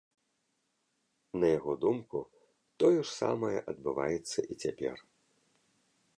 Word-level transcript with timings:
На 1.43 1.47
яго 1.57 1.73
думку, 1.85 2.17
тое 2.85 2.97
ж 2.97 3.07
самае 3.21 3.55
адбываецца 3.75 4.39
і 4.51 4.53
цяпер. 4.67 4.95